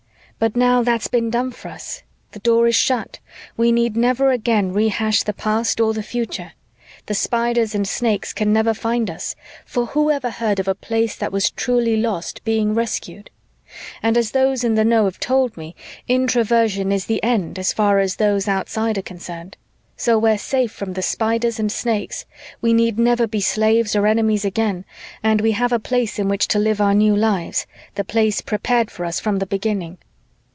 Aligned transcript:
But 0.39 0.55
now 0.55 0.81
that's 0.81 1.07
been 1.07 1.29
done 1.29 1.51
for 1.51 1.67
us: 1.67 2.01
the 2.31 2.39
Door 2.39 2.65
is 2.69 2.75
shut, 2.75 3.19
we 3.57 3.71
need 3.71 3.95
never 3.95 4.31
again 4.31 4.73
rehash 4.73 5.21
the 5.21 5.33
past 5.33 5.79
or 5.79 5.93
the 5.93 6.01
future. 6.01 6.53
The 7.05 7.13
Spiders 7.13 7.75
and 7.75 7.87
Snakes 7.87 8.33
can 8.33 8.51
never 8.51 8.73
find 8.73 9.11
us, 9.11 9.35
for 9.67 9.85
who 9.85 10.09
ever 10.09 10.31
heard 10.31 10.57
of 10.59 10.67
a 10.67 10.73
Place 10.73 11.15
that 11.15 11.31
was 11.31 11.51
truly 11.51 11.95
lost 11.95 12.43
being 12.43 12.73
rescued? 12.73 13.29
And 14.01 14.17
as 14.17 14.31
those 14.31 14.63
in 14.63 14.73
the 14.73 14.83
know 14.83 15.05
have 15.05 15.19
told 15.19 15.55
me, 15.57 15.75
Introversion 16.07 16.91
is 16.91 17.05
the 17.05 17.21
end 17.23 17.59
as 17.59 17.71
far 17.71 17.99
as 17.99 18.15
those 18.15 18.47
outside 18.47 18.97
are 18.97 19.03
concerned. 19.03 19.57
So 19.95 20.17
we're 20.17 20.39
safe 20.39 20.71
from 20.71 20.93
the 20.93 21.03
Spiders 21.03 21.59
and 21.59 21.71
Snakes, 21.71 22.25
we 22.61 22.73
need 22.73 22.97
never 22.97 23.27
be 23.27 23.41
slaves 23.41 23.95
or 23.95 24.07
enemies 24.07 24.43
again, 24.43 24.85
and 25.21 25.39
we 25.39 25.51
have 25.51 25.71
a 25.71 25.77
Place 25.77 26.17
in 26.17 26.27
which 26.27 26.47
to 26.47 26.57
live 26.57 26.81
our 26.81 26.95
new 26.95 27.15
lives, 27.15 27.67
the 27.93 28.03
Place 28.03 28.41
prepared 28.41 28.89
for 28.89 29.05
us 29.05 29.19
from 29.19 29.37
the 29.37 29.45
beginning." 29.45 29.99